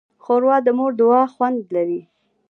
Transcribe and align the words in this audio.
ښوروا 0.23 0.57
د 0.65 0.67
مور 0.77 0.91
د 0.95 0.97
دعا 0.99 1.21
خوند 1.33 1.59
لري. 1.75 2.01